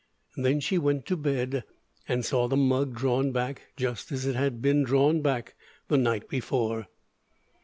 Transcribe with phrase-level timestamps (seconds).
[0.35, 1.63] Then she went to bed,
[2.07, 5.53] and saw the mug drawn back just as it had been drawn back
[5.89, 6.87] the night before.